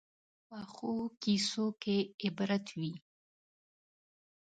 [0.47, 2.93] پخو کیسو کې عبرت وي